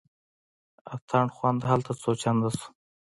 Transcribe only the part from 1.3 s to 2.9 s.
خوند هلته څو چنده شو.